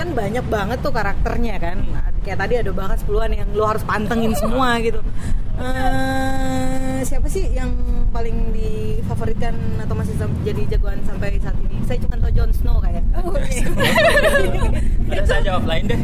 kan 0.00 0.08
banyak 0.10 0.44
banget 0.46 0.78
tuh 0.80 0.90
karakternya 0.90 1.56
kan 1.56 1.78
Nah, 1.84 2.08
kayak 2.20 2.38
tadi 2.38 2.54
ada 2.56 2.70
bahkan 2.70 2.96
sepuluhan 2.96 3.30
yang 3.34 3.48
lo 3.52 3.64
harus 3.66 3.84
pantengin 3.84 4.32
semua 4.34 4.76
gitu 4.82 5.00
Eh, 5.60 7.04
siapa 7.04 7.28
sih 7.28 7.52
yang 7.52 7.68
paling 8.08 8.48
difavoritkan 8.50 9.52
atau 9.76 9.92
masih 9.92 10.16
jadi 10.40 10.62
jagoan 10.66 11.04
sampai 11.04 11.36
saat 11.36 11.52
ini 11.60 11.84
saya 11.84 12.00
cuma 12.00 12.16
tahu 12.16 12.32
Jon 12.32 12.48
Snow 12.50 12.80
kayak 12.80 13.04
Udah 15.04 15.24
saya 15.26 15.40
jawab 15.42 15.68
lain 15.68 15.84
deh. 15.84 16.00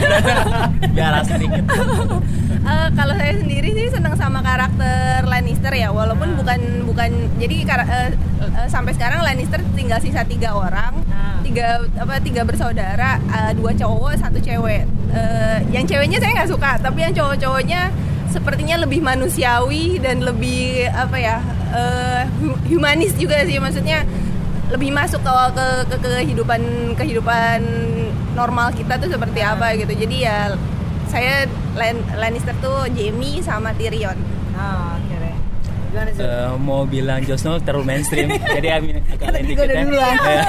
Biar 0.94 1.18
asik 1.18 1.34
dikit. 1.40 1.64
Eh, 2.60 2.88
kalau 2.92 3.14
saya 3.16 3.34
sendiri 3.34 3.68
sih 3.72 3.86
senang 3.88 4.14
sama 4.14 4.38
karakter 4.38 5.24
Lannister 5.24 5.72
ya 5.72 5.90
walaupun 5.90 6.38
bukan 6.38 6.60
bukan 6.86 7.10
jadi 7.40 7.56
kar- 7.64 7.88
eh, 7.88 8.08
eh, 8.54 8.68
sampai 8.68 8.94
sekarang 8.94 9.24
Lannister 9.24 9.58
tinggal 9.72 9.98
sisa 9.98 10.22
tiga 10.22 10.54
orang. 10.54 10.94
Tiga 11.50 11.68
apa 11.98 12.22
tiga 12.22 12.46
bersaudara 12.46 13.18
eh, 13.18 13.52
dua 13.58 13.74
cowok 13.74 14.14
satu 14.16 14.38
cewek. 14.38 14.86
Eh, 15.10 15.58
yang 15.74 15.82
ceweknya 15.82 16.22
saya 16.22 16.32
nggak 16.38 16.50
suka 16.54 16.78
tapi 16.78 17.02
yang 17.02 17.10
cowok-cowoknya 17.10 17.90
sepertinya 18.30 18.86
lebih 18.86 19.02
manusiawi 19.02 19.98
dan 19.98 20.22
lebih 20.22 20.86
apa 20.94 21.18
ya 21.18 21.36
hu- 22.38 22.58
humanis 22.70 23.18
juga 23.18 23.42
sih. 23.42 23.58
Maksudnya 23.58 24.06
lebih 24.70 24.94
masuk 24.94 25.18
ke 25.26 25.34
ke, 25.58 25.66
ke 25.90 25.96
kehidupan 25.98 26.60
kehidupan 26.94 27.58
normal 28.38 28.70
kita 28.70 29.02
tuh 29.02 29.10
seperti 29.10 29.42
apa 29.42 29.74
gitu. 29.74 29.90
Jadi 29.90 30.16
ya 30.22 30.54
saya 31.10 31.50
Lan- 31.74 32.06
Lannister 32.14 32.54
tuh 32.62 32.86
Jamie 32.94 33.42
sama 33.42 33.74
Tyrion. 33.74 34.14
Nah 34.54 34.94
oke 34.94 35.16
deh 35.18 35.36
Gimana 35.90 36.10
sih? 36.10 36.22
Eh, 36.22 36.50
mau 36.56 36.82
bilang 36.84 37.18
Jon 37.20 37.34
Snow 37.36 37.58
terlalu 37.58 37.84
mainstream. 37.88 38.30
Jadi 38.56 38.68
Amin 38.68 39.02
agak 39.02 39.18
Kan 39.20 39.30
lain 39.32 39.42
tadi 39.42 39.52
gua 39.52 39.66
dikit 39.66 39.82
ya. 39.82 40.40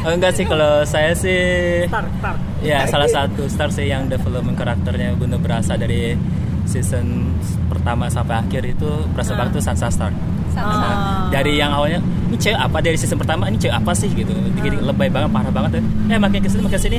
Oh, 0.00 0.12
enggak 0.16 0.32
sih 0.32 0.44
kalau 0.44 0.72
saya 0.84 1.12
sih 1.12 1.40
Start, 1.84 2.08
start. 2.14 2.38
ya 2.60 2.78
salah 2.84 3.06
satu 3.06 3.44
star 3.44 3.68
sih 3.68 3.86
yang 3.86 4.06
development 4.06 4.56
karakternya 4.56 5.12
benar 5.14 5.36
berasa 5.36 5.74
dari 5.74 6.16
season 6.64 7.36
pertama 7.66 8.08
sampai 8.08 8.40
akhir 8.40 8.62
itu 8.68 8.88
berasa 9.10 9.32
Ah. 9.32 9.38
banget 9.38 9.52
tuh 9.54 9.64
Sansa 9.64 9.88
Stark. 9.88 10.14
Nah, 10.50 11.30
dari 11.30 11.54
yang 11.54 11.70
awalnya 11.70 12.00
ini 12.26 12.36
cewek 12.36 12.58
apa 12.58 12.78
dari 12.78 12.96
season 12.96 13.14
pertama? 13.14 13.46
Ini 13.46 13.58
cewek 13.58 13.76
apa 13.76 13.92
sih? 13.92 14.10
gitu. 14.10 14.32
Jadi 14.58 14.76
Ah. 14.76 14.84
lebay 14.86 15.08
banget 15.08 15.30
parah 15.30 15.52
banget 15.52 15.70
ya 15.76 15.82
eh 16.08 16.18
makin 16.18 16.40
ke 16.40 16.48
sini 16.48 16.62
makin 16.62 16.72
ke 16.72 16.80
sini 16.80 16.98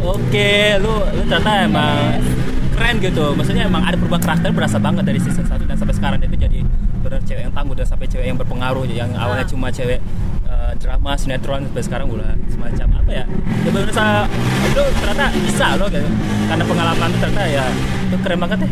oke 0.00 0.50
lu 0.78 0.94
lu 1.08 1.22
ternyata 1.24 1.50
emang 1.62 1.96
keren 2.80 2.96
gitu. 2.98 3.24
Maksudnya 3.36 3.68
emang 3.68 3.84
ada 3.84 3.92
perubahan 3.94 4.24
karakter 4.24 4.48
berasa 4.50 4.80
banget 4.80 5.04
dari 5.04 5.20
season 5.20 5.44
1 5.44 5.68
dan 5.68 5.76
sampai 5.76 5.92
sekarang. 5.92 6.18
Itu 6.24 6.32
jadi 6.32 6.64
benar 7.04 7.20
cewek 7.20 7.42
yang 7.44 7.52
tangguh 7.52 7.76
dan 7.76 7.86
sampai 7.86 8.06
cewek 8.08 8.24
yang 8.24 8.38
berpengaruh. 8.40 8.88
Yang 8.88 9.10
awalnya 9.20 9.44
Ah. 9.44 9.50
cuma 9.52 9.68
cewek 9.68 10.00
eh, 10.48 10.72
drama 10.80 11.12
sinetron 11.14 11.68
sampai 11.68 11.84
sekarang 11.84 12.08
udah 12.08 12.32
semacam 12.48 12.86
apa 12.98 13.10
ya? 13.12 13.24
Ya 13.60 13.70
benar 13.70 14.16
itu 14.64 14.82
ternyata 14.96 15.24
bisa 15.36 15.66
loh 15.76 15.88
gitu. 15.92 16.08
Karena 16.48 16.64
pengalaman 16.64 17.08
itu 17.12 17.18
ternyata 17.20 17.44
ya 17.46 17.64
itu 18.08 18.16
keren 18.18 18.38
banget 18.40 18.58
ya 18.64 18.70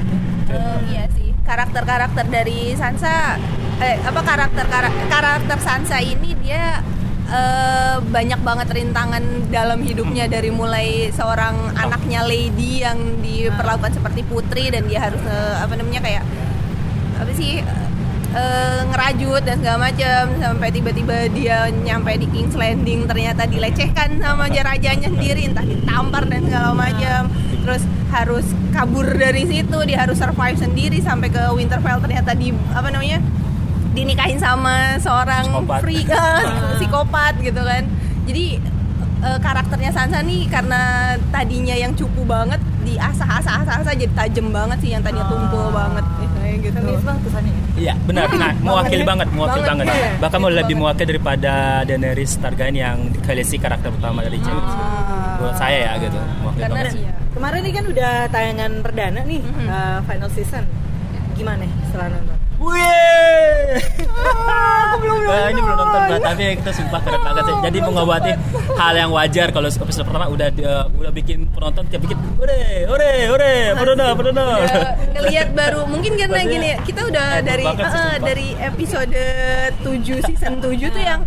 Eh, 0.49 0.79
iya 0.89 1.05
sih. 1.13 1.29
Karakter-karakter 1.45 2.25
dari 2.33 2.73
Sansa 2.73 3.37
eh 3.79 4.01
apa 4.01 4.21
karakter, 4.25 4.65
karakter 5.13 5.59
Sansa 5.61 6.01
ini 6.01 6.33
dia 6.41 6.81
eh, 7.29 7.97
banyak 8.01 8.41
banget 8.41 8.69
rintangan 8.73 9.23
dalam 9.53 9.81
hidupnya 9.85 10.27
dari 10.27 10.49
mulai 10.49 11.13
seorang 11.13 11.77
anaknya 11.77 12.25
lady 12.25 12.83
yang 12.83 12.99
diperlakukan 13.21 14.01
seperti 14.01 14.25
putri 14.25 14.73
dan 14.73 14.89
dia 14.89 15.09
harus 15.09 15.21
eh, 15.23 15.57
apa 15.61 15.75
namanya 15.77 16.01
kayak 16.03 16.25
apa 17.19 17.33
sih 17.37 17.61
eh, 18.33 18.81
ngerajut 18.89 19.43
dan 19.45 19.57
segala 19.61 19.93
macam 19.93 20.23
sampai 20.41 20.69
tiba-tiba 20.73 21.17
dia 21.33 21.69
nyampe 21.69 22.17
di 22.17 22.27
King's 22.33 22.57
Landing 22.57 23.05
ternyata 23.05 23.45
dilecehkan 23.45 24.21
sama 24.21 24.47
aja 24.49 24.65
rajanya 24.65 25.09
sendiri 25.13 25.49
entah 25.49 25.65
ditampar 25.65 26.25
dan 26.27 26.49
segala 26.49 26.73
macam 26.73 27.29
terus 27.65 27.85
harus 28.09 28.47
kabur 28.73 29.05
dari 29.05 29.45
situ 29.45 29.79
dia 29.85 30.01
harus 30.01 30.17
survive 30.17 30.57
sendiri 30.57 31.05
sampai 31.05 31.29
ke 31.29 31.43
Winterfell 31.53 32.01
ternyata 32.01 32.33
di 32.33 32.57
apa 32.73 32.89
namanya 32.89 33.21
dinikahin 33.99 34.39
sama 34.39 34.95
seorang 34.97 35.45
Psikopat. 35.45 35.81
freak 35.83 36.09
eh, 36.09 36.43
psikopat 36.77 37.35
gitu 37.41 37.61
kan 37.61 37.83
jadi 38.25 38.45
eh, 39.21 39.39
karakternya 39.39 39.91
Sansa 39.91 40.23
nih 40.23 40.47
karena 40.47 40.81
tadinya 41.29 41.75
yang 41.75 41.91
cupu 41.93 42.23
banget 42.23 42.59
diasah 42.81 43.29
asah 43.37 43.55
asah 43.61 43.75
asah 43.79 43.93
jadi 43.93 44.13
tajam 44.15 44.49
banget 44.49 44.79
sih 44.79 44.91
yang 44.93 45.03
tadinya 45.03 45.27
tumpul 45.27 45.69
banget 45.71 46.07
gitu 46.19 46.37
Feminis 46.69 47.01
banget 47.01 47.23
kesannya. 47.25 47.53
Iya 47.75 47.95
benar, 48.03 48.27
nah 48.35 48.53
mewakili 48.57 49.03
banget, 49.03 49.29
mewakili 49.31 49.63
Banget, 49.63 49.87
banget. 49.87 49.97
iya. 49.97 50.11
Bahkan 50.19 50.39
mau 50.39 50.51
lebih 50.51 50.63
banget. 50.65 50.79
mewakili 50.79 51.09
daripada 51.09 51.55
Daenerys 51.83 52.33
Targaryen 52.37 52.77
yang 52.77 52.97
Khaleesi 53.19 53.57
karakter 53.57 53.89
utama 53.89 54.21
dari 54.21 54.37
James. 54.37 54.73
Buat 55.39 55.55
saya 55.55 55.79
ya 55.79 55.93
gitu, 55.99 56.19
mewakili 56.37 56.63
Karena 56.63 56.81
banget. 56.83 56.93
iya. 56.99 57.13
Kemarin 57.31 57.59
ini 57.63 57.73
kan 57.73 57.85
udah 57.87 58.13
tayangan 58.29 58.71
perdana 58.83 59.21
nih, 59.23 59.41
Mhm. 59.41 59.67
uh, 59.67 59.99
final 60.05 60.31
season. 60.31 60.65
Gimana 61.33 61.65
setelah 61.87 62.09
nonton? 62.11 62.37
Wih, 62.69 63.81
belum 64.99 65.19
nonton. 65.25 65.49
ini 65.49 65.61
belum 65.61 65.77
nonton, 65.77 66.01
nah, 66.05 66.21
tapi 66.21 66.45
kita 66.57 66.71
sumpah 66.73 67.01
keren 67.01 67.21
banget 67.23 67.43
sih. 67.45 67.57
Jadi 67.59 67.79
mengobati 67.81 68.33
hal 68.75 68.95
yang 68.95 69.11
wajar 69.11 69.49
kalau 69.49 69.69
episode 69.69 70.05
pertama 70.05 70.27
udah 70.27 70.49
dia- 70.51 70.87
udah 70.91 71.13
bikin 71.13 71.49
penonton 71.49 71.83
tiap 71.89 72.01
bikin, 72.03 72.17
ore, 72.37 72.85
ore, 72.87 73.13
ore, 73.29 73.55
perdana, 73.75 74.07
perdana. 74.13 74.45
Udah 74.59 74.85
ngelihat 75.15 75.49
baru 75.53 75.81
mungkin 75.85 76.13
karena 76.15 76.37
Maksudnya, 76.37 76.55
gini 76.55 76.67
ya, 76.69 76.79
kita 76.83 77.01
udah 77.05 77.27
dari 77.41 77.65
eh, 77.65 78.17
dari 78.21 78.49
episode 78.59 79.21
7 79.83 80.27
season 80.27 80.53
7 80.61 80.89
tuh 80.89 81.03
yang 81.03 81.21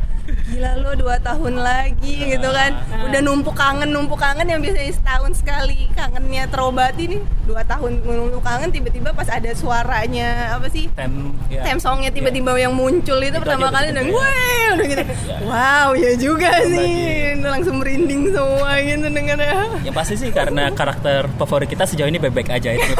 gila 0.61 0.77
lo 0.77 0.93
dua 0.93 1.17
tahun 1.17 1.57
lagi 1.57 2.37
gitu 2.37 2.45
kan 2.47 2.77
udah 3.01 3.17
numpuk 3.19 3.57
kangen 3.57 3.89
numpuk 3.89 4.13
kangen 4.15 4.45
yang 4.45 4.61
biasanya 4.61 4.93
setahun 4.93 5.41
sekali 5.41 5.89
kangennya 5.91 6.45
terobati 6.45 7.09
nih 7.09 7.21
dua 7.43 7.65
tahun 7.65 8.05
numpuk 8.05 8.45
kangen 8.45 8.69
tiba-tiba 8.69 9.09
pas 9.09 9.25
ada 9.25 9.49
suaranya 9.51 10.53
apa 10.53 10.69
sih 10.69 10.85
Tem, 10.93 11.09
ya. 11.49 11.65
theme 11.65 11.81
songnya 11.81 12.13
tiba-tiba 12.13 12.53
yang 12.55 12.71
muncul 12.71 13.17
itu, 13.17 13.33
Itu 13.33 13.41
pertama 13.41 13.73
kali 13.73 13.89
udah 13.89 13.95
dan 13.95 14.05
gue 14.05 14.29
ya. 14.29 14.69
udah 14.71 14.85
gitu 14.85 15.03
wow 15.49 15.89
ya 15.97 16.11
juga 16.13 16.49
sih 16.61 16.93
langsung 17.41 17.81
merinding 17.81 18.29
semua 18.29 18.77
gitu 18.77 19.07
dengarnya 19.09 19.57
Yang 19.81 19.95
pasti 19.97 20.13
sih 20.15 20.29
karena 20.29 20.69
karakter 20.69 21.25
favorit 21.41 21.65
kita 21.67 21.89
sejauh 21.89 22.05
ini 22.05 22.21
bebek 22.21 22.53
aja 22.53 22.69
itu. 22.69 22.93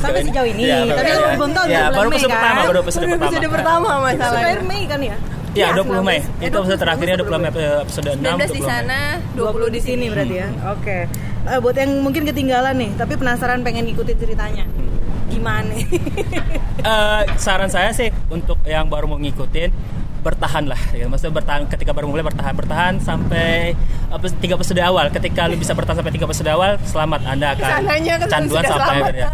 Sampai 0.00 0.24
sejauh 0.24 0.48
ini. 0.48 0.62
Iya, 0.64 0.88
Tapi 0.88 0.96
bebek 0.96 1.12
lu 1.12 1.20
aja. 1.20 1.36
belum 1.36 1.52
tahu 1.52 1.64
Ya, 1.68 1.84
baru 1.90 2.08
episode 2.08 2.24
kan? 2.24 2.40
pertama, 2.40 2.60
baru 2.64 2.78
episode 2.80 3.02
pertama. 3.04 3.20
episode 3.20 3.48
pertama 3.52 3.88
masalahnya 4.00 4.56
Mei 4.64 4.82
kan 4.86 5.00
ya? 5.02 5.16
Iya, 5.54 5.70
20 5.72 6.02
Mei. 6.02 6.18
19. 6.42 6.50
Itu 6.50 6.56
episode 6.60 6.80
terakhirnya 6.82 7.16
20 7.22 7.38
Mei 7.38 7.50
eh, 7.54 7.78
episode 7.80 8.10
6. 8.10 8.20
19 8.20 8.50
di 8.50 8.60
20 8.60 8.66
sana 8.66 8.98
20 9.38 9.70
di 9.70 9.80
sini 9.80 10.04
berarti 10.10 10.34
ya. 10.34 10.48
Oke. 10.74 10.98
Eh, 11.44 11.58
buat 11.62 11.76
yang 11.76 11.90
mungkin 12.02 12.22
ketinggalan 12.26 12.74
nih, 12.74 12.90
tapi 12.98 13.14
penasaran 13.14 13.62
pengen 13.62 13.86
ngikutin 13.86 14.16
ceritanya. 14.18 14.64
Gimana? 15.30 15.72
Eh, 16.84 17.22
saran 17.40 17.72
saya 17.72 17.96
sih 17.96 18.12
untuk 18.28 18.60
yang 18.68 18.92
baru 18.92 19.08
mau 19.08 19.16
ngikutin 19.16 19.72
bertahan 20.20 20.68
lah 20.68 20.76
ya 20.92 21.04
maksudnya 21.04 21.36
bertahan 21.36 21.64
ketika 21.64 21.92
baru 21.92 22.12
mulai 22.12 22.24
bertahan 22.24 22.52
bertahan 22.52 22.94
sampai 23.00 23.72
apa 24.08 24.24
tiga 24.36 24.56
episode 24.56 24.80
awal 24.80 25.08
ketika 25.08 25.48
lu 25.48 25.56
bisa 25.56 25.72
bertahan 25.72 26.00
sampai 26.00 26.12
tiga 26.12 26.28
episode 26.28 26.48
awal 26.48 26.76
selamat 26.84 27.20
anda 27.24 27.52
akan 27.52 27.64
Ke 27.64 27.72
sananya 27.76 28.14
kan 28.20 28.28
canduan 28.28 28.64
sampai 28.64 28.96
selamat. 29.00 29.12
ya 29.16 29.28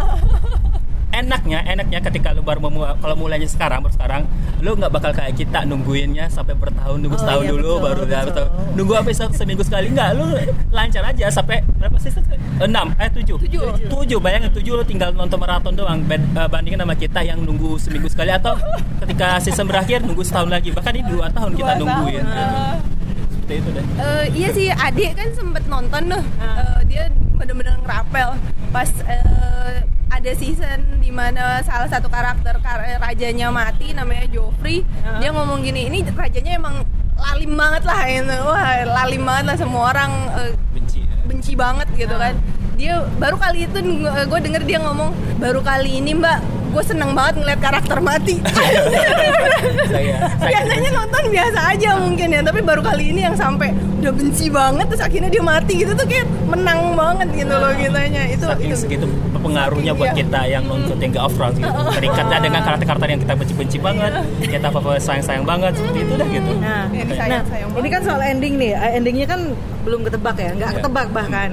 enaknya 1.21 1.59
enaknya 1.65 1.99
ketika 2.00 2.33
lu 2.33 2.41
baru 2.41 2.59
mau 2.62 2.71
kalau 2.97 3.15
mulainya 3.15 3.47
sekarang 3.47 3.81
baru 3.81 3.93
sekarang 3.93 4.23
lu 4.59 4.73
nggak 4.73 4.91
bakal 4.91 5.11
kayak 5.11 5.33
kita 5.35 5.62
nungguinnya 5.62 6.27
sampai 6.27 6.53
bertahun 6.55 6.99
nunggu 6.99 7.12
Oh, 7.12 7.21
setahun 7.21 7.43
iya, 7.43 7.50
dulu 7.50 7.61
betul, 7.71 7.81
baru 7.81 8.00
betul. 8.03 8.25
betul. 8.27 8.47
nunggu 8.75 8.93
apa 8.95 9.09
se- 9.11 9.35
seminggu 9.35 9.62
sekali 9.62 9.87
nggak 9.89 10.09
lu 10.12 10.25
lancar 10.71 11.03
aja 11.07 11.27
sampai 11.29 11.61
berapa 11.75 11.97
sih 11.97 12.11
enam 12.59 12.93
eh 12.95 13.09
tujuh 13.11 13.37
Tujuh. 13.39 13.61
tujuh 13.87 14.19
bayangin 14.19 14.50
tujuh 14.50 14.75
lu 14.75 14.85
tinggal 14.85 15.11
nonton 15.11 15.37
maraton 15.37 15.73
doang 15.73 16.00
eh, 16.05 16.19
bandingin 16.47 16.77
sama 16.79 16.95
kita 16.95 17.21
yang 17.21 17.39
nunggu 17.39 17.77
seminggu 17.77 18.07
sekali 18.07 18.31
atau 18.31 18.57
ketika 19.00 19.37
season 19.39 19.65
berakhir 19.65 20.00
nunggu 20.00 20.21
setahun 20.21 20.49
lagi 20.50 20.69
bahkan 20.71 20.93
ini 20.93 21.05
dua 21.07 21.29
tahun 21.29 21.53
kita 21.55 21.73
Dua 21.73 21.81
nungguin 21.81 22.21
tahun. 22.21 22.37
gitu. 22.37 22.89
seperti 23.31 23.55
itu 23.57 23.69
deh 23.71 23.85
Eh, 23.99 24.25
iya 24.35 24.49
sih 24.50 24.67
adik 24.69 25.11
kan 25.15 25.29
sempet 25.31 25.65
nonton 25.67 26.03
tuh 26.09 26.23
Ah. 26.37 26.45
Eh, 26.77 26.81
dia 26.87 27.05
bener-bener 27.33 27.75
ngerapel 27.79 28.29
pas 28.71 28.91
eh, 29.05 29.81
ada 30.11 30.31
season 30.33 30.99
di 30.99 31.09
mana 31.09 31.62
salah 31.62 31.87
satu 31.87 32.07
karakter 32.07 32.59
kar- 32.59 32.83
eh, 32.85 32.99
rajanya 32.99 33.49
mati 33.49 33.90
namanya 33.90 34.26
Joffrey 34.26 34.83
Ah. 35.00 35.17
dia 35.17 35.31
ngomong 35.31 35.62
gini 35.62 35.87
ini 35.87 36.02
rajanya 36.05 36.52
emang 36.57 36.83
lalim 37.17 37.52
banget 37.52 37.83
lah 37.85 38.00
gitu. 38.05 38.37
wah 38.43 38.71
lalim 38.99 39.23
banget 39.23 39.45
lah 39.47 39.57
semua 39.57 39.83
orang 39.88 40.12
eh, 40.37 40.52
benci 40.71 41.00
benci 41.25 41.52
banget 41.55 41.88
gitu 41.95 42.12
kan 42.12 42.35
dia 42.75 43.00
baru 43.17 43.37
kali 43.37 43.64
itu 43.64 43.79
gue 44.02 44.40
denger 44.40 44.62
dia 44.64 44.79
ngomong 44.81 45.11
baru 45.37 45.61
kali 45.61 46.00
ini 46.00 46.17
mbak 46.17 46.40
gue 46.71 46.83
seneng 46.87 47.11
banget 47.12 47.35
ngeliat 47.43 47.61
karakter 47.61 47.99
mati 47.99 48.37
saya 49.93 50.17
saya 50.39 50.50
biasanya 50.50 50.91
nonton 50.95 51.23
biasa 51.31 51.61
aja 51.75 51.91
mungkin 51.99 52.29
ya 52.31 52.41
tapi 52.47 52.61
baru 52.62 52.81
kali 52.81 53.11
ini 53.11 53.21
yang 53.27 53.35
sampai 53.35 53.75
udah 54.00 54.12
benci 54.15 54.47
banget 54.49 54.87
terus 54.89 55.03
akhirnya 55.03 55.29
dia 55.29 55.43
mati 55.43 55.73
gitu 55.83 55.93
tuh 55.93 56.07
kayak 56.07 56.27
menang 56.49 56.95
banget 56.97 57.29
gitu 57.37 57.53
loh 57.53 57.73
kitanya 57.75 58.23
itu 58.31 58.45
saking 58.47 58.71
itu 58.71 58.79
segitu 58.79 59.07
pengaruhnya 59.41 59.93
Saking, 59.93 60.00
buat 60.00 60.11
iya. 60.12 60.21
kita 60.25 60.41
yang 60.47 60.65
nonton 60.69 60.97
Game 61.00 61.17
of 61.19 61.33
Thrones 61.35 61.57
gitu 61.59 61.71
terikatnya 61.99 62.39
dengan 62.41 62.61
karakter-karakter 62.65 63.09
yang 63.11 63.21
kita 63.21 63.35
benci-benci 63.37 63.79
banget 63.81 64.12
kita 64.41 64.69
favorit 64.71 65.03
sayang-sayang 65.03 65.45
banget 65.45 65.73
seperti 65.77 65.99
itu 66.07 66.15
dah 66.17 66.29
gitu 66.29 66.50
Nah, 66.61 66.85
Yang 66.93 66.93
nah, 66.93 67.11
disayang-sayang 67.11 67.69
ini 67.71 67.77
banget. 67.81 67.93
kan 67.93 68.03
soal 68.05 68.21
ending 68.21 68.55
nih. 68.61 68.73
Eh, 68.77 68.91
Endingnya 69.00 69.27
kan 69.27 69.41
belum 69.83 70.00
ketebak 70.05 70.37
ya, 70.37 70.50
nggak 70.55 70.71
Iya. 70.71 70.77
ketebak 70.83 71.09
bahkan. 71.11 71.50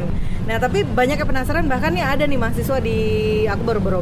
Nah, 0.47 0.57
tapi 0.59 0.79
banyak 0.83 1.17
yang 1.19 1.29
penasaran 1.29 1.65
bahkan 1.71 1.91
nih 1.95 2.03
ada 2.03 2.23
nih 2.27 2.39
mahasiswa 2.39 2.77
di 2.83 2.97
aku 3.47 3.61
baru 3.63 3.79
baru 3.79 4.01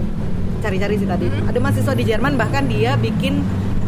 cari-cari 0.57 0.95
sih 0.95 1.05
tadi. 1.05 1.27
Hmm. 1.27 1.47
Ada 1.47 1.57
mahasiswa 1.57 1.93
di 1.93 2.03
Jerman 2.03 2.33
bahkan 2.35 2.63
dia 2.65 2.95
bikin 2.95 3.41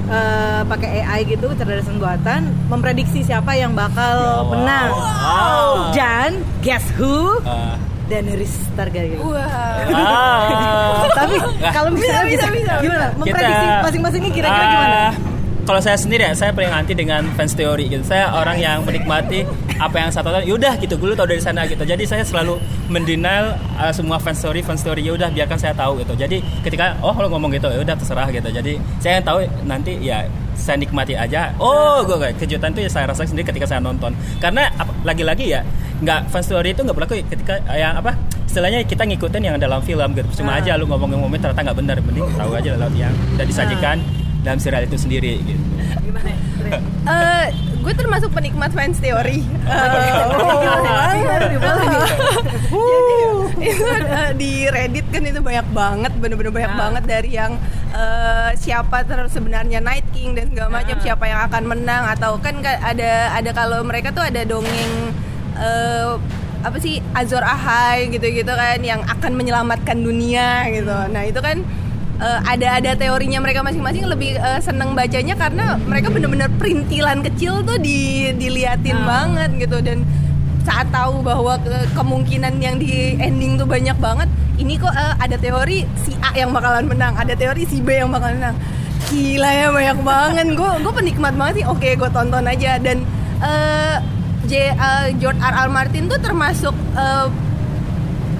eh, 0.07 0.61
pakai 0.63 1.03
AI 1.03 1.27
gitu 1.27 1.47
kecerdasan 1.47 1.97
buatan 1.97 2.41
memprediksi 2.65 3.21
siapa 3.21 3.51
yang 3.53 3.71
bakal 3.73 4.15
Wow. 4.41 4.55
menang. 4.55 4.89
Wow. 4.89 5.71
Dan 5.91 6.31
guess 6.61 6.87
who? 6.95 7.43
Ah. 7.43 7.75
Daenerys 8.07 8.55
Targaryen. 8.71 9.19
wah 9.19 9.83
Ah. 9.91 11.03
Tapi 11.11 11.35
kalau 11.67 11.91
misalnya 11.91 12.23
Bisa, 12.23 12.47
bisa, 12.47 12.47
bisa, 12.47 12.71
bisa. 12.71 12.73
gimana? 12.79 13.07
Memprediksi 13.13 13.65
Kita- 13.67 13.83
masing-masingnya 13.83 14.31
kira-kira 14.31 14.63
Ah, 14.63 14.71
gimana? 14.71 15.01
Kalau 15.67 15.83
saya 15.83 15.99
sendiri 15.99 16.23
ya, 16.23 16.31
saya 16.31 16.55
paling 16.55 16.71
anti 16.71 16.95
dengan 16.95 17.27
fans 17.35 17.51
teori 17.51 17.91
gitu. 17.91 17.99
Saya 17.99 18.31
orang 18.31 18.55
yang 18.55 18.87
menikmati 18.87 19.43
apa 19.75 19.99
yang 19.99 20.07
saya 20.15 20.23
tonton. 20.23 20.47
Yaudah 20.47 20.79
gitu, 20.79 20.95
gue 20.95 21.11
tahu 21.11 21.27
dari 21.27 21.43
sana 21.43 21.67
gitu. 21.67 21.83
Jadi 21.83 22.07
saya 22.07 22.23
selalu 22.23 22.55
mendenial 22.87 23.59
uh, 23.75 23.91
semua 23.91 24.15
fans 24.15 24.39
story, 24.39 24.63
fans 24.63 24.79
story. 24.79 25.03
Ya 25.03 25.11
udah 25.19 25.27
biarkan 25.27 25.59
saya 25.59 25.75
tahu 25.75 25.99
gitu. 25.99 26.15
Jadi 26.15 26.39
ketika 26.63 26.95
oh 27.03 27.11
lo 27.11 27.27
ngomong 27.27 27.51
gitu, 27.51 27.67
ya 27.67 27.83
udah 27.83 27.99
terserah 27.99 28.31
gitu. 28.31 28.47
Jadi 28.47 28.79
saya 29.03 29.19
yang 29.19 29.25
tahu 29.27 29.39
nanti 29.67 29.91
ya 29.99 30.23
saya 30.55 30.79
nikmati 30.79 31.19
aja. 31.19 31.51
Oh, 31.59 31.99
gue 32.07 32.15
kayak 32.15 32.39
kejutan 32.39 32.71
itu 32.71 32.87
ya 32.87 32.89
saya 32.89 33.11
rasakan 33.11 33.35
sendiri 33.35 33.51
ketika 33.51 33.67
saya 33.67 33.83
nonton. 33.83 34.15
Karena 34.39 34.71
lagi-lagi 35.03 35.51
ya 35.51 35.67
nggak 35.99 36.31
fans 36.31 36.47
story 36.47 36.71
itu 36.71 36.87
nggak 36.87 36.95
berlaku 36.95 37.19
ketika 37.27 37.59
yang 37.75 37.99
apa 37.99 38.15
istilahnya 38.47 38.87
kita 38.87 39.03
ngikutin 39.03 39.43
yang 39.43 39.59
dalam 39.59 39.83
film 39.83 40.15
gitu. 40.15 40.39
Cuma 40.39 40.55
Ah. 40.55 40.63
aja 40.63 40.79
lu 40.79 40.87
ngomong-ngomongin 40.87 41.43
ternyata 41.43 41.59
nggak 41.59 41.77
benar. 41.83 41.95
Mending 41.99 42.23
tahu 42.39 42.51
aja 42.55 42.69
lewat 42.79 42.95
yang 42.95 43.11
udah 43.35 43.43
disajikan. 43.43 43.99
Dalam 44.47 44.57
serial 44.57 44.83
itu 44.83 44.95
sendiri 44.97 45.43
gitu. 45.43 45.61
Gimana? 46.01 46.31
Eh, 47.07 47.45
gue 47.79 47.93
termasuk 47.93 48.27
penikmat 48.29 48.67
fans 48.69 48.99
teori. 48.99 49.39
itu 53.57 53.85
di 54.35 54.51
Reddit 54.67 55.07
kan 55.07 55.23
itu 55.23 55.39
banyak 55.39 55.67
banget, 55.71 56.11
bener-bener 56.17 56.51
banyak 56.51 56.73
Ah. 56.73 56.79
banget 56.79 57.03
dari 57.05 57.31
yang 57.33 57.55
eh, 57.89 58.51
siapa 58.53 59.01
terus 59.01 59.31
sebenarnya 59.31 59.79
Night 59.79 60.03
King 60.11 60.35
dan 60.35 60.51
segala 60.51 60.69
macam, 60.73 60.91
Ah. 60.93 61.01
siapa 61.01 61.23
yang 61.25 61.39
akan 61.47 61.63
menang 61.65 62.03
atau 62.09 62.35
kan 62.37 62.59
ka- 62.59 62.81
ada 62.81 63.31
ada 63.31 63.49
kalau 63.51 63.79
mereka 63.81 64.11
tuh 64.11 64.21
ada 64.21 64.43
dongeng 64.43 65.15
eh, 65.55 66.11
apa 66.59 66.77
sih 66.77 66.99
Azor 67.13 67.41
Ahai 67.41 68.11
gitu-gitu 68.11 68.49
kan 68.49 68.81
yang 68.81 68.99
akan 69.01 69.31
menyelamatkan 69.33 69.97
dunia 69.97 70.67
gitu. 70.69 70.91
Nah 71.07 71.23
itu 71.23 71.39
kan 71.39 71.63
eh, 72.17 72.39
ada 72.43 72.67
ada 72.75 72.91
teorinya 72.93 73.39
mereka 73.39 73.61
masing-masing 73.61 74.05
lebih 74.05 74.35
eh, 74.35 74.59
seneng 74.59 74.93
bacanya 74.93 75.33
karena 75.33 75.65
mereka 75.81 76.07
bener-bener 76.07 76.49
perintilan 76.53 77.21
kecil 77.23 77.61
tuh 77.61 77.77
di 77.77 77.97
diliatin 78.33 78.97
Ah. 78.97 79.05
banget 79.05 79.49
gitu 79.59 79.77
dan 79.79 80.01
saat 80.61 80.89
tahu 80.89 81.23
bahwa 81.23 81.55
ke- 81.57 81.87
kemungkinan 81.93 82.59
yang 82.59 82.75
di 82.75 83.15
ending 83.17 83.55
tuh 83.55 83.63
banyak 83.63 83.95
banget 83.97 84.27
ini 84.57 84.75
kok 84.75 84.91
eh, 84.91 85.15
ada 85.17 85.37
teori 85.37 85.85
si 85.97 86.11
A 86.19 86.33
yang 86.33 86.51
bakalan 86.51 86.85
menang 86.85 87.13
ada 87.13 87.33
teori 87.33 87.63
si 87.63 87.79
B 87.79 87.95
yang 87.95 88.09
bakalan 88.09 88.35
menang 88.37 88.57
gila 89.07 89.47
ya 89.47 89.67
banyak 89.69 89.99
banget 90.01 90.47
gue 90.51 90.71
gue 90.81 90.93
penikmat 90.93 91.33
banget 91.33 91.61
sih 91.61 91.65
oke 91.65 91.89
gue 91.95 92.09
tonton 92.09 92.43
aja 92.43 92.75
dan 92.77 93.05
eh, 93.39 93.95
J, 94.43 94.53
eh, 94.69 95.07
George 95.15 95.37
R. 95.37 95.55
R. 95.57 95.69
Martin 95.69 96.07
tuh 96.07 96.17
termasuk 96.17 96.75
eh, 96.93 97.25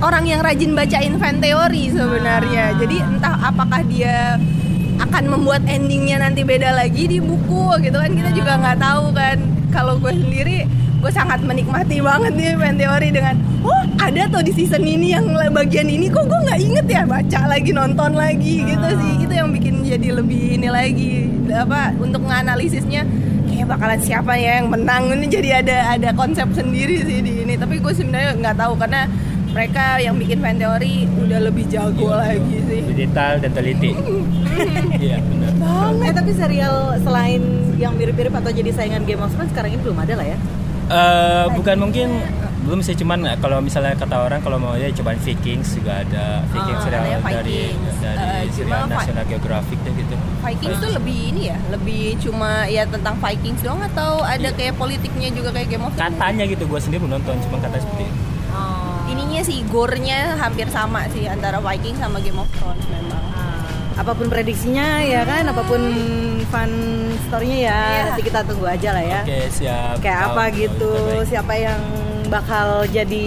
orang 0.02 0.24
yang 0.30 0.42
rajin 0.46 0.78
bacain 0.78 1.14
fan 1.18 1.42
teori 1.42 1.90
sebenarnya. 1.90 2.78
Jadi 2.78 2.96
entah 3.02 3.36
apakah 3.42 3.82
dia 3.86 4.38
akan 4.98 5.24
membuat 5.30 5.62
endingnya 5.70 6.22
nanti 6.22 6.42
beda 6.42 6.74
lagi 6.74 7.06
di 7.06 7.22
buku 7.22 7.78
gitu 7.86 7.98
kan 7.98 8.12
kita 8.14 8.30
juga 8.34 8.58
nggak 8.62 8.78
tahu 8.82 9.06
kan. 9.14 9.38
Kalau 9.74 9.98
gue 10.02 10.14
sendiri 10.14 10.66
gue 10.98 11.12
sangat 11.14 11.46
menikmati 11.46 12.02
banget 12.02 12.34
nih 12.34 12.58
fan 12.58 12.74
teori 12.74 13.14
dengan 13.14 13.38
oh 13.62 13.86
ada 14.02 14.26
tuh 14.34 14.42
di 14.42 14.50
season 14.50 14.82
ini 14.82 15.14
yang 15.14 15.30
bagian 15.54 15.86
ini 15.86 16.10
kok 16.10 16.26
gue 16.26 16.40
nggak 16.46 16.60
inget 16.62 16.86
ya? 16.90 17.02
Baca 17.06 17.40
lagi 17.46 17.72
nonton 17.74 18.12
lagi 18.18 18.66
gitu 18.66 18.88
sih. 18.98 19.14
Itu 19.26 19.34
yang 19.34 19.50
bikin 19.54 19.86
jadi 19.86 20.18
lebih 20.18 20.58
ini 20.62 20.70
lagi 20.70 21.30
apa 21.54 21.94
untuk 21.98 22.26
menganalisisnya 22.26 23.06
kayak 23.48 23.66
bakalan 23.70 24.02
siapa 24.02 24.34
ya 24.38 24.62
yang 24.62 24.70
menang? 24.74 25.14
Ini 25.14 25.26
jadi 25.30 25.50
ada 25.62 25.78
ada 25.98 26.10
konsep 26.18 26.50
sendiri 26.54 27.06
sih 27.06 27.22
di 27.22 27.46
ini. 27.46 27.54
Tapi 27.58 27.78
gue 27.78 27.94
sebenarnya 27.94 28.34
nggak 28.42 28.58
tahu 28.58 28.74
karena 28.82 29.06
mereka 29.50 29.98
yang 29.98 30.16
bikin 30.16 30.38
fan 30.38 30.56
teori 30.56 30.96
udah 31.08 31.40
lebih 31.42 31.66
jago 31.66 32.14
lagi 32.14 32.40
sih 32.64 32.80
Lebih 32.82 32.96
detail 33.00 33.36
dan 33.40 33.52
teliti. 33.52 33.92
Iya 34.98 35.22
benar. 35.22 35.52
Eh 36.00 36.12
tapi 36.12 36.32
serial 36.34 36.76
selain 37.00 37.42
yang 37.76 37.94
mirip-mirip 37.94 38.34
atau 38.34 38.50
jadi 38.50 38.72
saingan 38.72 39.04
Game 39.04 39.20
of 39.20 39.30
Thrones 39.30 39.50
sekarang 39.50 39.70
ini 39.70 39.80
belum 39.80 39.98
ada 39.98 40.14
lah 40.14 40.26
ya? 40.26 40.38
Eh, 40.88 41.46
bukan 41.54 41.78
mungkin 41.78 42.08
belum 42.64 42.80
sih 42.82 42.96
cuman 42.96 43.38
kalau 43.38 43.60
misalnya 43.60 43.94
kata 43.94 44.18
orang 44.20 44.40
kalau 44.42 44.58
mau 44.58 44.74
ya 44.74 44.90
cobain 44.90 45.16
Vikings 45.18 45.72
juga 45.74 46.02
ada 46.02 46.42
Vikings 46.48 46.80
Oh, 46.80 46.84
serial 46.84 47.04
ada 47.06 47.20
dari 47.24 47.24
dari 47.30 47.60
Eh, 48.18 48.44
cuma 48.50 48.52
serial 48.52 48.82
Vi- 48.82 48.92
National 48.92 49.26
Geographic 49.26 49.78
deh 49.80 49.94
gitu. 49.94 50.16
Vikings 50.42 50.78
tuh 50.78 50.92
lebih 50.92 51.18
ini 51.30 51.42
ya 51.46 51.58
lebih 51.70 52.04
cuma 52.18 52.52
ya 52.66 52.84
tentang 52.86 53.16
Vikings 53.16 53.62
doang 53.62 53.80
atau 53.86 54.20
ada 54.20 54.50
kayak 54.52 54.74
politiknya 54.74 55.30
juga 55.30 55.50
kayak 55.52 55.68
Game 55.70 55.86
of 55.86 55.92
Thrones 55.92 56.08
Katanya 56.10 56.44
gitu 56.46 56.64
gue 56.66 56.80
sendiri 56.82 57.00
belum 57.00 57.14
nonton 57.14 57.36
cuma 57.42 57.58
kata 57.58 57.78
seperti 57.78 58.04
itu. 58.04 58.16
Ininya 59.28 59.44
sih 59.44 59.60
gore-nya 59.68 60.40
hampir 60.40 60.72
sama 60.72 61.04
sih 61.12 61.28
antara 61.28 61.60
Viking 61.60 62.00
sama 62.00 62.24
Game 62.24 62.40
of 62.40 62.48
Thrones 62.56 62.80
memang 62.88 63.20
Ah, 63.30 63.68
apa 64.00 64.16
pun 64.16 64.32
prediksinya 64.32 65.04
ya 65.04 65.22
kan, 65.22 65.44
apa 65.44 65.62
pun 65.62 65.82
fun 66.48 66.72
story-nya 67.28 67.60
ya, 67.60 67.76
Iya. 67.76 68.02
nanti 68.08 68.22
kita 68.24 68.40
tunggu 68.42 68.66
aja 68.66 68.90
lah 68.96 69.04
ya. 69.04 69.20
Oke 69.22 69.40
siap. 69.52 70.00
Kayak 70.00 70.20
apa 70.26 70.44
tahu, 70.48 70.58
gitu, 70.58 70.92
siapa 71.28 71.54
yang 71.54 71.82
bakal 72.28 72.88
jadi 72.88 73.26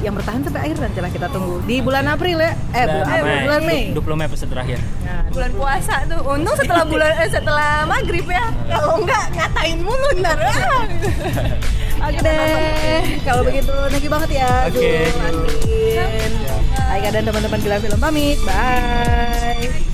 yang 0.00 0.14
bertahan 0.14 0.42
sampai 0.42 0.60
akhir 0.64 0.76
nanti 0.78 0.98
lah 0.98 1.10
kita 1.10 1.26
tunggu 1.28 1.58
di 1.64 1.78
bulan 1.78 2.06
April 2.06 2.38
ya, 2.38 2.52
eh 2.72 2.86
bulan, 2.86 3.10
eh, 3.10 3.22
Mei. 3.22 3.40
bulan 3.42 3.60
Mei. 3.66 3.82
20 3.90 4.16
Mei 4.16 4.26
episode 4.26 4.50
terakhir. 4.50 4.78
Nah, 5.02 5.20
bulan 5.30 5.50
puasa 5.52 5.94
tuh 6.06 6.20
untung 6.24 6.54
setelah 6.62 6.84
bulan 6.84 7.10
eh, 7.16 7.28
setelah 7.28 7.70
maghrib 7.84 8.26
ya 8.26 8.46
kalau 8.66 9.02
enggak 9.02 9.24
ngatain 9.34 9.78
mulu 9.82 10.08
ntar 10.18 10.38
Oke. 12.00 12.18
Deh, 12.24 13.00
kalau 13.28 13.42
begitu 13.44 13.74
thank 13.92 14.04
you 14.04 14.12
banget 14.12 14.30
ya, 14.40 14.50
Oke. 14.66 14.80
Zul, 15.12 15.20
Andin, 15.20 16.32
Aika 16.90 17.08
dan 17.12 17.22
teman-teman 17.28 17.58
gila 17.60 17.76
film 17.76 18.00
pamit, 18.00 18.38
bye. 18.42 19.89